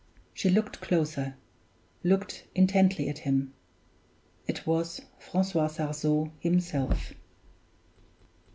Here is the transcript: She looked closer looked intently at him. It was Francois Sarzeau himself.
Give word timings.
She 0.33 0.49
looked 0.49 0.81
closer 0.81 1.35
looked 2.03 2.47
intently 2.55 3.07
at 3.07 3.19
him. 3.19 3.53
It 4.47 4.65
was 4.65 5.01
Francois 5.19 5.67
Sarzeau 5.67 6.31
himself. 6.39 7.13